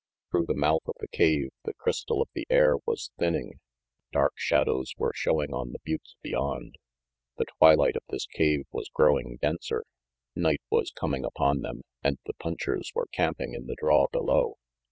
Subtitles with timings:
[0.31, 3.59] Through the mouth of the cave, the crystal of the air was thinning.
[4.11, 6.77] Dark shadows were showing on the buttes beyond.
[7.37, 9.83] The twilight of this cave was growing denser.
[10.35, 14.57] Night was coming upon them, and the punchers were camping in the draw below.